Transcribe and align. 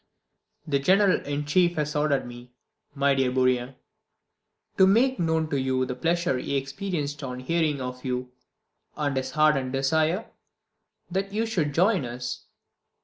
The 0.65 0.79
General 0.79 1.21
in 1.27 1.45
Chief 1.45 1.75
has 1.75 1.95
ordered 1.95 2.25
me, 2.25 2.53
my 2.95 3.13
dear 3.13 3.31
Bourrienne, 3.31 3.75
to 4.79 4.87
make 4.87 5.19
known 5.19 5.47
to 5.51 5.61
you 5.61 5.85
the 5.85 5.93
pleasure 5.93 6.39
he 6.39 6.57
experienced 6.57 7.21
on 7.23 7.39
hearing 7.41 7.79
of 7.79 8.03
you, 8.03 8.31
and 8.97 9.15
his 9.15 9.33
ardent 9.37 9.73
desire 9.73 10.25
that 11.11 11.31
you 11.31 11.45
should 11.45 11.75
join 11.75 12.03
us. 12.03 12.45